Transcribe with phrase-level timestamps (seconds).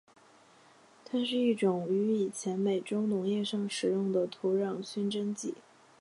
[1.05, 5.53] 它是一种于以前美洲农业上使用的土壤熏蒸剂。